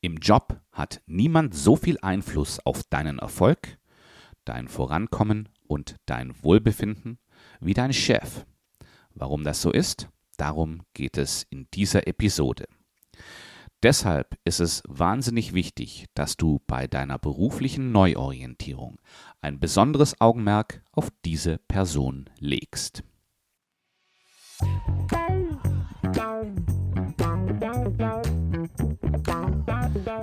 [0.00, 3.78] Im Job hat niemand so viel Einfluss auf deinen Erfolg,
[4.44, 7.18] dein Vorankommen und dein Wohlbefinden
[7.60, 8.44] wie dein Chef.
[9.14, 12.66] Warum das so ist, darum geht es in dieser Episode.
[13.82, 18.98] Deshalb ist es wahnsinnig wichtig, dass du bei deiner beruflichen Neuorientierung
[19.40, 23.02] ein besonderes Augenmerk auf diese Person legst.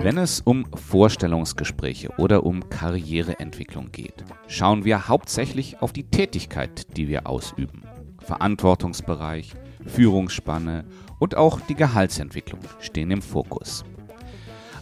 [0.00, 7.08] Wenn es um Vorstellungsgespräche oder um Karriereentwicklung geht, schauen wir hauptsächlich auf die Tätigkeit, die
[7.08, 7.82] wir ausüben.
[8.20, 9.52] Verantwortungsbereich,
[9.86, 10.84] Führungsspanne
[11.18, 13.84] und auch die Gehaltsentwicklung stehen im Fokus.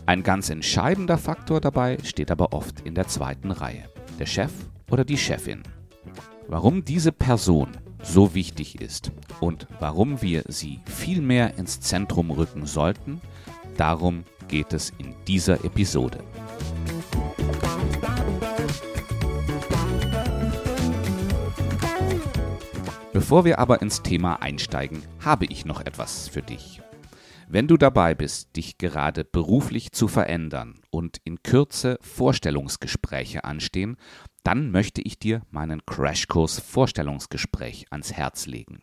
[0.06, 3.84] Ein ganz entscheidender Faktor dabei steht aber oft in der zweiten Reihe,
[4.19, 4.52] der Chef
[4.91, 5.62] oder die Chefin.
[6.48, 7.69] Warum diese Person
[8.02, 13.20] so wichtig ist und warum wir sie viel mehr ins Zentrum rücken sollten,
[13.77, 16.19] darum geht es in dieser Episode.
[23.12, 26.81] Bevor wir aber ins Thema einsteigen, habe ich noch etwas für dich.
[27.48, 33.97] Wenn du dabei bist, dich gerade beruflich zu verändern und in Kürze Vorstellungsgespräche anstehen,
[34.42, 38.83] dann möchte ich dir meinen Crashkurs Vorstellungsgespräch ans Herz legen.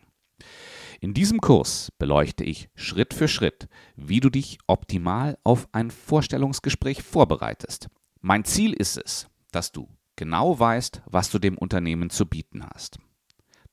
[1.00, 7.02] In diesem Kurs beleuchte ich Schritt für Schritt, wie du dich optimal auf ein Vorstellungsgespräch
[7.02, 7.88] vorbereitest.
[8.20, 12.98] Mein Ziel ist es, dass du genau weißt, was du dem Unternehmen zu bieten hast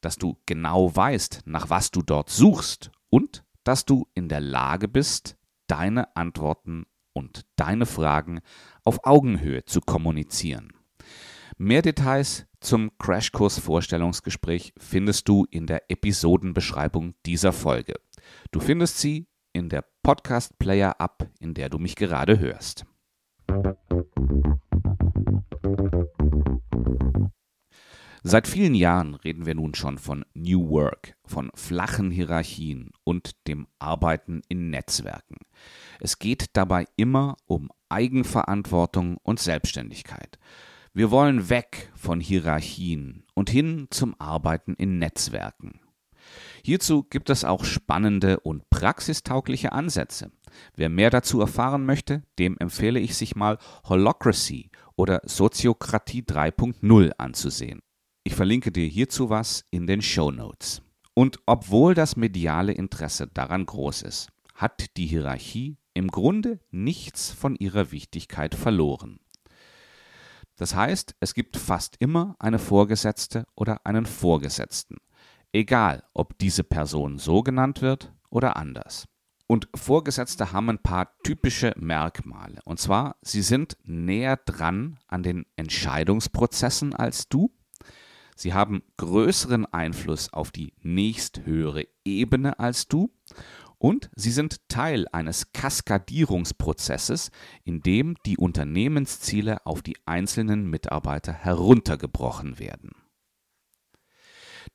[0.02, 4.88] dass du genau weißt, nach was du dort suchst und dass du in der Lage
[4.88, 8.42] bist, deine Antworten und deine Fragen
[8.84, 10.72] auf Augenhöhe zu kommunizieren.
[11.58, 17.94] Mehr Details zum Crashkurs Vorstellungsgespräch findest du in der Episodenbeschreibung dieser Folge.
[18.52, 22.86] Du findest sie in der Podcast Player App, in der du mich gerade hörst.
[28.24, 33.68] Seit vielen Jahren reden wir nun schon von New Work, von flachen Hierarchien und dem
[33.80, 35.38] Arbeiten in Netzwerken.
[36.02, 40.40] Es geht dabei immer um Eigenverantwortung und Selbstständigkeit.
[40.98, 45.80] Wir wollen weg von Hierarchien und hin zum Arbeiten in Netzwerken.
[46.64, 50.32] Hierzu gibt es auch spannende und praxistaugliche Ansätze.
[50.76, 57.84] Wer mehr dazu erfahren möchte, dem empfehle ich sich mal Holocracy oder Soziokratie 3.0 anzusehen.
[58.24, 60.82] Ich verlinke dir hierzu was in den Show Notes.
[61.14, 67.56] Und obwohl das mediale Interesse daran groß ist, hat die Hierarchie im Grunde nichts von
[67.56, 69.20] ihrer Wichtigkeit verloren.
[70.58, 74.98] Das heißt, es gibt fast immer eine Vorgesetzte oder einen Vorgesetzten,
[75.54, 79.06] egal ob diese Person so genannt wird oder anders.
[79.46, 82.60] Und Vorgesetzte haben ein paar typische Merkmale.
[82.66, 87.54] Und zwar, sie sind näher dran an den Entscheidungsprozessen als du.
[88.36, 93.10] Sie haben größeren Einfluss auf die nächsthöhere Ebene als du
[93.78, 97.32] und sie sind Teil eines Kaskadierungsprozesses,
[97.64, 102.92] in dem die Unternehmensziele auf die einzelnen Mitarbeiter heruntergebrochen werden.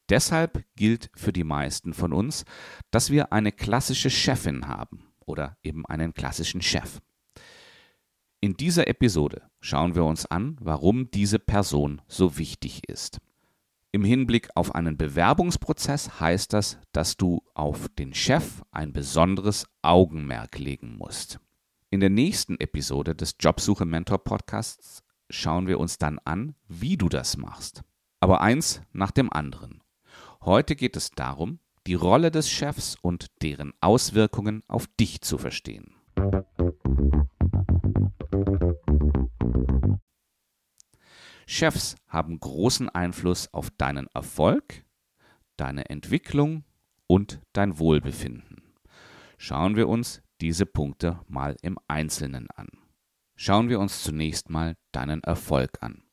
[0.08, 2.44] Deshalb gilt für die meisten von uns,
[2.90, 7.00] dass wir eine klassische Chefin haben oder eben einen klassischen Chef.
[8.40, 13.20] In dieser Episode schauen wir uns an, warum diese Person so wichtig ist.
[13.94, 20.58] Im Hinblick auf einen Bewerbungsprozess heißt das, dass du auf den Chef ein besonderes Augenmerk
[20.58, 21.38] legen musst.
[21.90, 27.10] In der nächsten Episode des Jobsuche Mentor Podcasts schauen wir uns dann an, wie du
[27.10, 27.82] das machst.
[28.18, 29.82] Aber eins nach dem anderen.
[30.40, 35.92] Heute geht es darum, die Rolle des Chefs und deren Auswirkungen auf dich zu verstehen.
[41.46, 44.84] Chefs haben großen Einfluss auf deinen Erfolg,
[45.56, 46.64] deine Entwicklung
[47.06, 48.62] und dein Wohlbefinden.
[49.38, 52.68] Schauen wir uns diese Punkte mal im Einzelnen an.
[53.36, 56.04] Schauen wir uns zunächst mal deinen Erfolg an.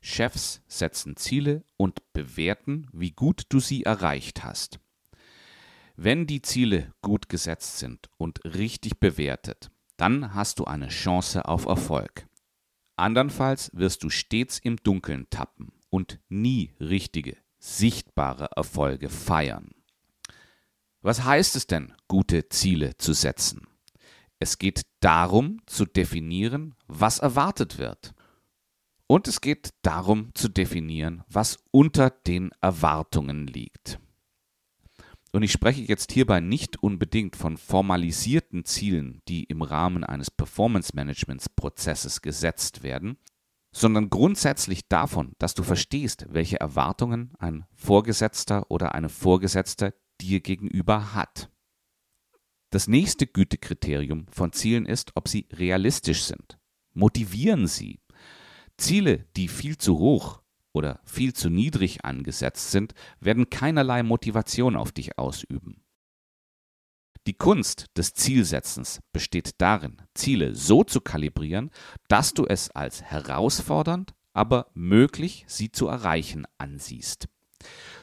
[0.00, 4.80] Chefs setzen Ziele und bewerten, wie gut du sie erreicht hast.
[5.94, 11.66] Wenn die Ziele gut gesetzt sind und richtig bewertet, dann hast du eine Chance auf
[11.66, 12.26] Erfolg.
[12.96, 19.70] Andernfalls wirst du stets im Dunkeln tappen und nie richtige, sichtbare Erfolge feiern.
[21.00, 23.66] Was heißt es denn, gute Ziele zu setzen?
[24.38, 28.14] Es geht darum zu definieren, was erwartet wird.
[29.06, 34.00] Und es geht darum zu definieren, was unter den Erwartungen liegt.
[35.32, 42.20] Und ich spreche jetzt hierbei nicht unbedingt von formalisierten Zielen, die im Rahmen eines Performance-Managements-Prozesses
[42.20, 43.16] gesetzt werden,
[43.74, 51.14] sondern grundsätzlich davon, dass du verstehst, welche Erwartungen ein Vorgesetzter oder eine Vorgesetzte dir gegenüber
[51.14, 51.50] hat.
[52.68, 56.58] Das nächste Gütekriterium von Zielen ist, ob sie realistisch sind.
[56.92, 58.00] Motivieren sie.
[58.76, 60.41] Ziele, die viel zu hoch
[60.72, 65.82] oder viel zu niedrig angesetzt sind, werden keinerlei Motivation auf dich ausüben.
[67.26, 71.70] Die Kunst des Zielsetzens besteht darin, Ziele so zu kalibrieren,
[72.08, 77.28] dass du es als herausfordernd, aber möglich, sie zu erreichen ansiehst.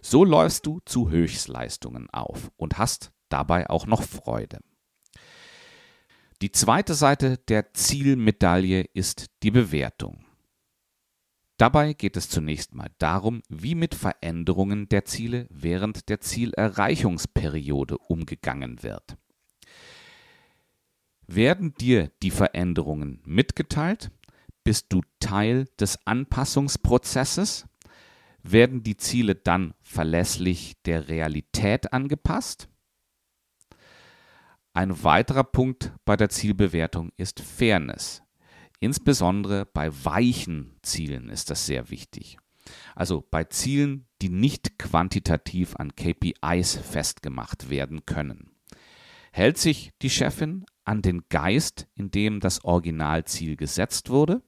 [0.02, 4.60] So läufst du zu Höchstleistungen auf und hast dabei auch noch Freude.
[6.42, 10.24] Die zweite Seite der Zielmedaille ist die Bewertung.
[11.60, 18.82] Dabei geht es zunächst mal darum, wie mit Veränderungen der Ziele während der Zielerreichungsperiode umgegangen
[18.82, 19.18] wird.
[21.28, 24.10] Werden dir die Veränderungen mitgeteilt?
[24.64, 27.68] Bist du Teil des Anpassungsprozesses?
[28.42, 32.70] Werden die Ziele dann verlässlich der Realität angepasst?
[34.72, 38.24] Ein weiterer Punkt bei der Zielbewertung ist Fairness.
[38.80, 42.38] Insbesondere bei weichen Zielen ist das sehr wichtig.
[42.96, 48.52] Also bei Zielen, die nicht quantitativ an KPIs festgemacht werden können.
[49.32, 54.42] Hält sich die Chefin an den Geist, in dem das Originalziel gesetzt wurde?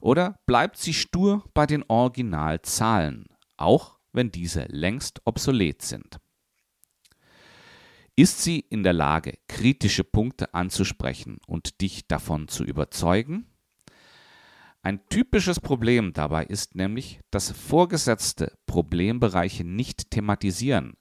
[0.00, 3.26] Oder bleibt sie stur bei den Originalzahlen,
[3.56, 6.18] auch wenn diese längst obsolet sind?
[8.20, 13.46] Ist sie in der Lage, kritische Punkte anzusprechen und dich davon zu überzeugen?
[14.82, 20.98] Ein typisches Problem dabei ist nämlich, dass Vorgesetzte Problembereiche nicht thematisieren.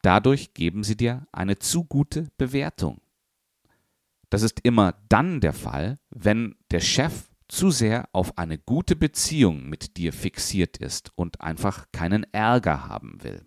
[0.00, 3.02] Dadurch geben sie dir eine zu gute Bewertung.
[4.30, 9.68] Das ist immer dann der Fall, wenn der Chef zu sehr auf eine gute Beziehung
[9.68, 13.44] mit dir fixiert ist und einfach keinen Ärger haben will.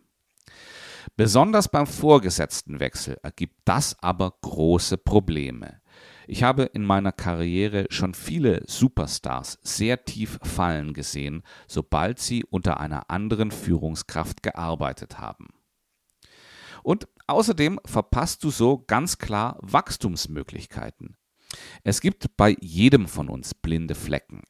[1.15, 5.81] Besonders beim Vorgesetztenwechsel ergibt das aber große Probleme.
[6.27, 12.79] Ich habe in meiner Karriere schon viele Superstars sehr tief fallen gesehen, sobald sie unter
[12.79, 15.49] einer anderen Führungskraft gearbeitet haben.
[16.83, 21.17] Und außerdem verpasst du so ganz klar Wachstumsmöglichkeiten.
[21.83, 24.41] Es gibt bei jedem von uns blinde Flecken,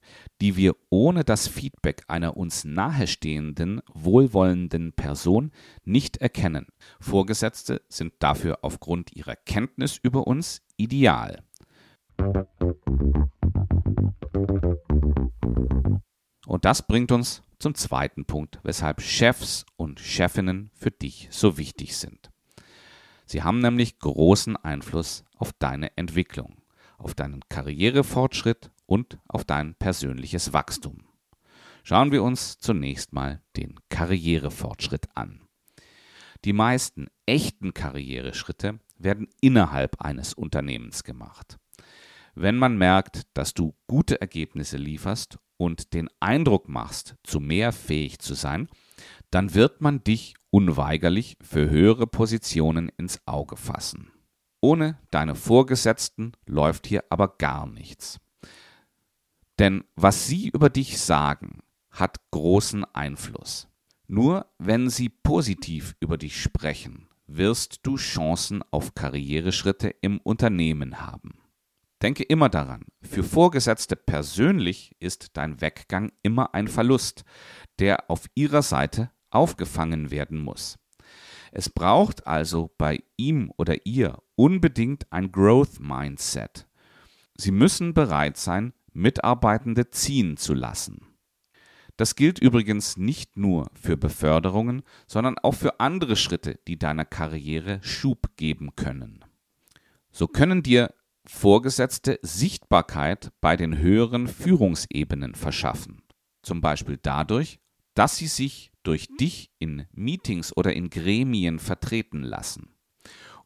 [0.42, 5.52] die wir ohne das Feedback einer uns nahestehenden, wohlwollenden Person
[5.84, 6.68] nicht erkennen.
[7.00, 11.44] Vorgesetzte sind dafür aufgrund ihrer Kenntnis über uns ideal.
[16.48, 21.98] Und das bringt uns zum zweiten Punkt, weshalb Chefs und Chefinnen für dich so wichtig
[21.98, 22.32] sind.
[23.26, 26.62] Sie haben nämlich großen Einfluss auf deine Entwicklung
[26.98, 31.06] auf deinen Karrierefortschritt und auf dein persönliches Wachstum.
[31.84, 35.42] Schauen wir uns zunächst mal den Karrierefortschritt an.
[36.44, 41.58] Die meisten echten Karriereschritte werden innerhalb eines Unternehmens gemacht.
[42.34, 48.20] Wenn man merkt, dass du gute Ergebnisse lieferst und den Eindruck machst, zu mehr fähig
[48.20, 48.68] zu sein,
[49.32, 54.12] dann wird man dich unweigerlich für höhere Positionen ins Auge fassen.
[54.66, 58.20] Ohne deine Vorgesetzten läuft hier aber gar nichts.
[59.60, 61.60] Denn was sie über dich sagen,
[61.92, 63.68] hat großen Einfluss.
[64.08, 71.38] Nur wenn sie positiv über dich sprechen, wirst du Chancen auf Karriereschritte im Unternehmen haben.
[72.02, 77.24] Denke immer daran, für Vorgesetzte persönlich ist dein Weggang immer ein Verlust,
[77.78, 80.80] der auf ihrer Seite aufgefangen werden muss.
[81.58, 86.68] Es braucht also bei ihm oder ihr unbedingt ein Growth Mindset.
[87.38, 91.08] Sie müssen bereit sein, Mitarbeitende ziehen zu lassen.
[91.96, 97.80] Das gilt übrigens nicht nur für Beförderungen, sondern auch für andere Schritte, die deiner Karriere
[97.82, 99.24] Schub geben können.
[100.12, 100.94] So können dir
[101.26, 106.04] Vorgesetzte Sichtbarkeit bei den höheren Führungsebenen verschaffen,
[106.44, 107.60] zum Beispiel dadurch,
[107.94, 112.76] dass sie sich durch dich in Meetings oder in Gremien vertreten lassen.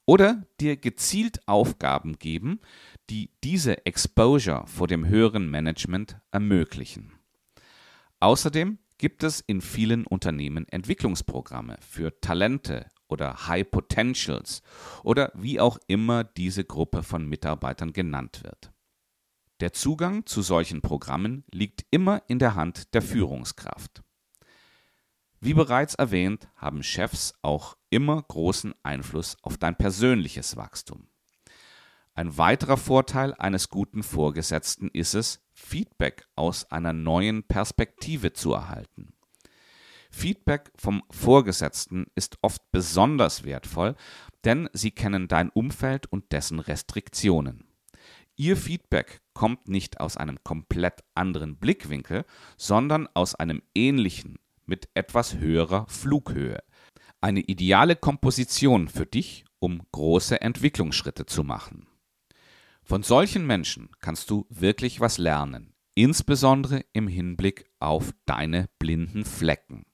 [0.05, 2.61] Oder dir gezielt Aufgaben geben,
[3.09, 7.13] die diese Exposure vor dem höheren Management ermöglichen.
[8.19, 14.61] Außerdem gibt es in vielen Unternehmen Entwicklungsprogramme für Talente oder High Potentials
[15.03, 18.71] oder wie auch immer diese Gruppe von Mitarbeitern genannt wird.
[19.61, 24.01] Der Zugang zu solchen Programmen liegt immer in der Hand der Führungskraft.
[25.41, 31.07] Wie bereits erwähnt, haben Chefs auch immer großen Einfluss auf dein persönliches Wachstum.
[32.13, 39.13] Ein weiterer Vorteil eines guten Vorgesetzten ist es, Feedback aus einer neuen Perspektive zu erhalten.
[40.11, 43.95] Feedback vom Vorgesetzten ist oft besonders wertvoll,
[44.43, 47.69] denn sie kennen dein Umfeld und dessen Restriktionen.
[48.35, 52.25] Ihr Feedback kommt nicht aus einem komplett anderen Blickwinkel,
[52.57, 54.39] sondern aus einem ähnlichen
[54.69, 56.63] mit etwas höherer Flughöhe.
[57.19, 61.87] Eine ideale Komposition für dich, um große Entwicklungsschritte zu machen.
[62.83, 69.85] Von solchen Menschen kannst du wirklich was lernen, insbesondere im Hinblick auf deine blinden Flecken.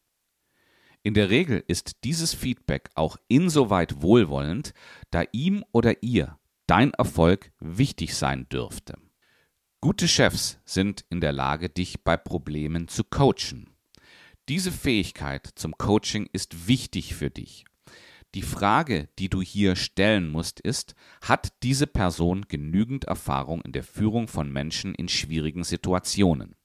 [1.01, 4.73] In der Regel ist dieses Feedback auch insoweit wohlwollend,
[5.11, 8.97] da ihm oder ihr dein Erfolg wichtig sein dürfte.
[9.81, 13.74] Gute Chefs sind in der Lage, dich bei Problemen zu coachen.
[14.47, 17.65] Diese Fähigkeit zum Coaching ist wichtig für dich.
[18.35, 23.83] Die Frage, die du hier stellen musst, ist, hat diese Person genügend Erfahrung in der
[23.83, 26.55] Führung von Menschen in schwierigen Situationen?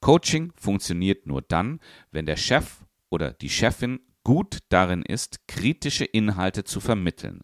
[0.00, 1.80] Coaching funktioniert nur dann,
[2.10, 7.42] wenn der Chef oder die Chefin gut darin ist, kritische Inhalte zu vermitteln.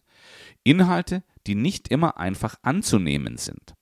[0.63, 3.75] Inhalte, die nicht immer einfach anzunehmen sind.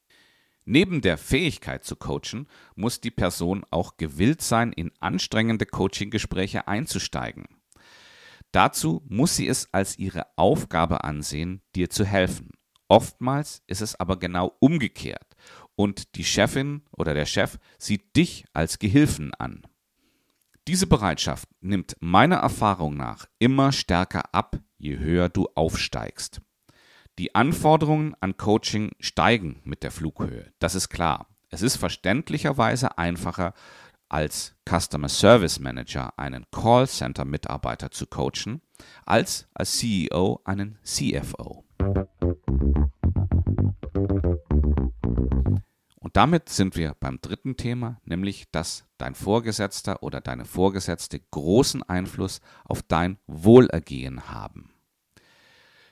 [0.71, 7.45] Neben der Fähigkeit zu coachen, muss die Person auch gewillt sein, in anstrengende Coaching-Gespräche einzusteigen.
[8.51, 12.51] Dazu muss sie es als ihre Aufgabe ansehen, dir zu helfen.
[12.87, 15.35] Oftmals ist es aber genau umgekehrt
[15.75, 19.63] und die Chefin oder der Chef sieht dich als Gehilfen an.
[20.67, 26.41] Diese Bereitschaft nimmt meiner Erfahrung nach immer stärker ab, je höher du aufsteigst.
[27.19, 31.27] Die Anforderungen an Coaching steigen mit der Flughöhe, das ist klar.
[31.49, 33.53] Es ist verständlicherweise einfacher,
[34.07, 38.61] als Customer Service Manager einen Callcenter-Mitarbeiter zu coachen,
[39.05, 41.65] als als CEO einen CFO.
[45.97, 51.83] Und damit sind wir beim dritten Thema, nämlich dass dein Vorgesetzter oder deine Vorgesetzte großen
[51.83, 54.68] Einfluss auf dein Wohlergehen haben.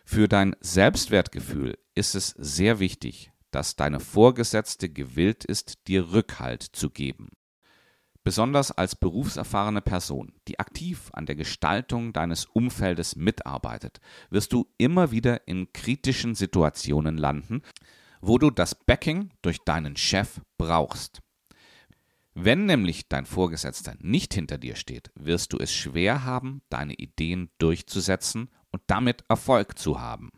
[0.09, 6.89] Für dein Selbstwertgefühl ist es sehr wichtig, dass deine Vorgesetzte gewillt ist, dir Rückhalt zu
[6.89, 7.27] geben.
[8.23, 13.99] Besonders als berufserfahrene Person, die aktiv an der Gestaltung deines Umfeldes mitarbeitet,
[14.29, 17.61] wirst du immer wieder in kritischen Situationen landen,
[18.21, 21.21] wo du das Backing durch deinen Chef brauchst.
[22.33, 27.49] Wenn nämlich dein Vorgesetzter nicht hinter dir steht, wirst du es schwer haben, deine Ideen
[27.57, 30.31] durchzusetzen und damit Erfolg zu haben.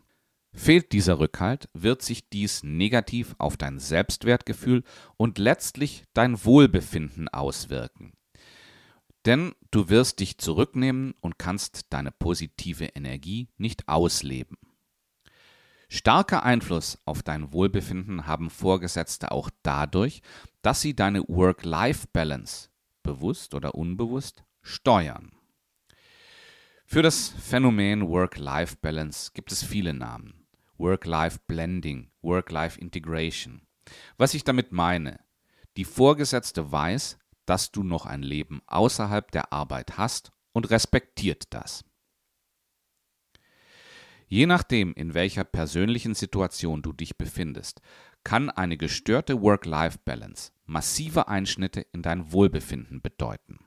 [0.52, 4.82] Fehlt dieser Rückhalt, wird sich dies negativ auf dein Selbstwertgefühl
[5.16, 8.12] und letztlich dein Wohlbefinden auswirken.
[9.26, 14.56] Denn du wirst dich zurücknehmen und kannst deine positive Energie nicht ausleben.
[15.88, 20.22] Starker Einfluss auf dein Wohlbefinden haben Vorgesetzte auch dadurch,
[20.62, 22.70] dass sie deine Work-Life-Balance,
[23.02, 25.32] bewusst oder unbewusst, steuern.
[26.92, 30.48] Für das Phänomen Work-Life-Balance gibt es viele Namen.
[30.76, 33.62] Work-Life-Blending, Work-Life-Integration.
[34.16, 35.20] Was ich damit meine,
[35.76, 37.16] die Vorgesetzte weiß,
[37.46, 41.84] dass du noch ein Leben außerhalb der Arbeit hast und respektiert das.
[44.26, 47.82] Je nachdem, in welcher persönlichen Situation du dich befindest,
[48.24, 53.60] kann eine gestörte Work-Life-Balance massive Einschnitte in dein Wohlbefinden bedeuten.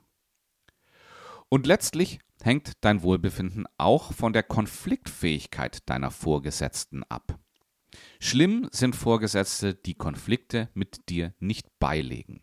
[1.48, 7.40] Und letztlich hängt dein Wohlbefinden auch von der Konfliktfähigkeit deiner Vorgesetzten ab.
[8.20, 12.42] Schlimm sind Vorgesetzte, die Konflikte mit dir nicht beilegen.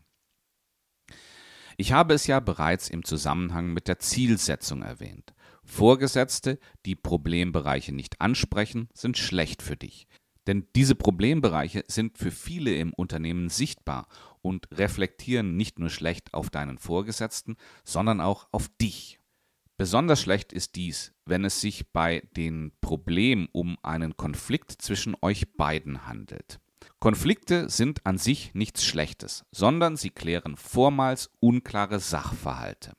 [1.76, 5.34] Ich habe es ja bereits im Zusammenhang mit der Zielsetzung erwähnt.
[5.64, 10.06] Vorgesetzte, die Problembereiche nicht ansprechen, sind schlecht für dich.
[10.46, 14.08] Denn diese Problembereiche sind für viele im Unternehmen sichtbar
[14.42, 19.19] und reflektieren nicht nur schlecht auf deinen Vorgesetzten, sondern auch auf dich.
[19.80, 25.54] Besonders schlecht ist dies, wenn es sich bei den Problemen um einen Konflikt zwischen euch
[25.56, 26.60] beiden handelt.
[26.98, 32.92] Konflikte sind an sich nichts Schlechtes, sondern sie klären vormals unklare Sachverhalte.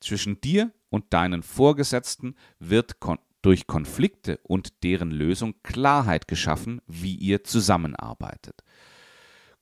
[0.00, 7.16] Zwischen dir und deinen Vorgesetzten wird kon durch Konflikte und deren Lösung Klarheit geschaffen, wie
[7.16, 8.62] ihr zusammenarbeitet.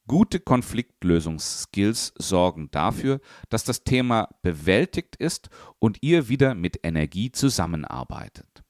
[0.08, 8.62] Gute Konfliktlösungsskills sorgen dafür, dass das Thema bewältigt ist und ihr wieder mit Energie zusammenarbeitet.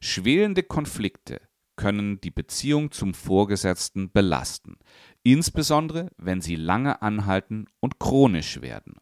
[0.00, 1.42] Schwelende Konflikte
[1.76, 4.78] können die Beziehung zum Vorgesetzten belasten,
[5.22, 8.94] insbesondere wenn sie lange anhalten und chronisch werden.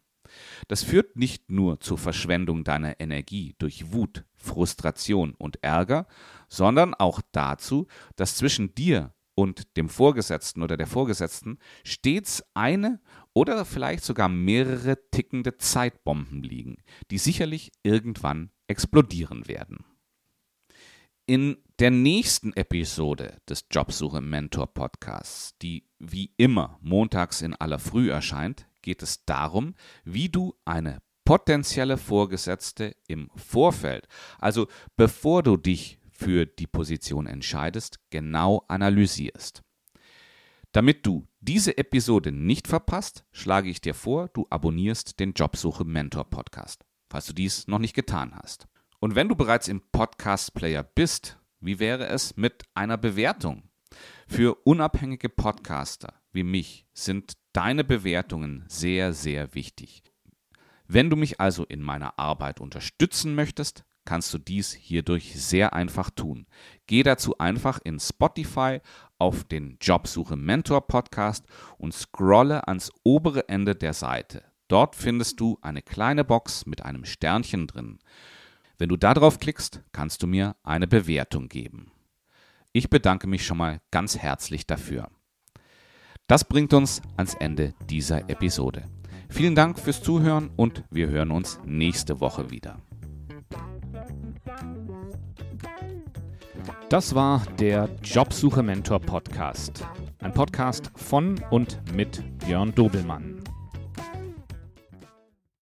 [0.66, 6.06] Das führt nicht nur zur Verschwendung deiner Energie durch Wut, Frustration und Ärger,
[6.48, 13.00] sondern auch dazu, dass zwischen dir und dem Vorgesetzten oder der Vorgesetzten stets eine
[13.32, 16.76] oder vielleicht sogar mehrere tickende Zeitbomben liegen,
[17.10, 19.84] die sicherlich irgendwann explodieren werden.
[21.26, 28.10] In der nächsten Episode des Jobsuche Mentor Podcasts, die wie immer montags in aller Früh
[28.10, 29.74] erscheint, geht es darum,
[30.04, 34.08] wie du eine potenzielle Vorgesetzte im Vorfeld,
[34.38, 39.62] also bevor du dich für die Position entscheidest, genau analysierst.
[40.70, 46.30] Damit du diese Episode nicht verpasst, schlage ich dir vor, du abonnierst den Jobsuche Mentor
[46.30, 48.68] Podcast, falls du dies noch nicht getan hast.
[49.00, 53.64] Und wenn du bereits im Podcast Player bist, wie wäre es mit einer Bewertung?
[54.28, 60.02] Für unabhängige Podcaster wie mich sind deine Bewertungen sehr, sehr wichtig.
[60.86, 66.10] Wenn du mich also in meiner Arbeit unterstützen möchtest, kannst du dies hierdurch sehr einfach
[66.10, 66.46] tun.
[66.86, 68.80] Geh dazu einfach in Spotify
[69.18, 71.46] auf den Jobsuche Mentor Podcast
[71.78, 74.42] und scrolle ans obere Ende der Seite.
[74.68, 77.98] Dort findest du eine kleine Box mit einem Sternchen drin.
[78.78, 81.92] Wenn du darauf klickst, kannst du mir eine Bewertung geben.
[82.72, 85.10] Ich bedanke mich schon mal ganz herzlich dafür.
[86.26, 88.84] Das bringt uns ans Ende dieser Episode.
[89.28, 92.80] Vielen Dank fürs Zuhören und wir hören uns nächste Woche wieder.
[96.92, 99.82] Das war der Jobsuche Mentor Podcast.
[100.18, 103.41] Ein Podcast von und mit Björn Dobelmann.